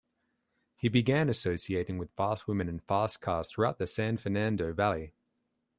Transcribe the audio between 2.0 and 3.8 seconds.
fast women and fast cars throughout